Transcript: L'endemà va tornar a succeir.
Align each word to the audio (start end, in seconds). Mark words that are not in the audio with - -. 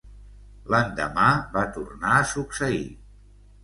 L'endemà 0.75 1.27
va 1.59 1.67
tornar 1.79 2.19
a 2.19 2.27
succeir. 2.35 2.85